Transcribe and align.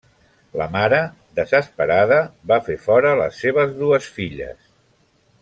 La 0.59 0.65
mare, 0.75 1.01
desesperada, 1.39 2.17
va 2.53 2.59
fer 2.71 2.79
fora 2.87 3.13
les 3.21 3.39
seves 3.45 3.77
dues 3.85 4.09
filles. 4.19 4.59